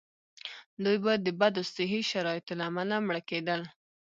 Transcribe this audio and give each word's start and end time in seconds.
دوی 0.83 0.97
به 1.03 1.13
د 1.25 1.27
بدو 1.39 1.61
صحي 1.73 2.01
شرایطو 2.11 2.53
له 2.59 2.63
امله 2.69 2.95
مړه 3.07 3.21
کېدل. 3.29 3.61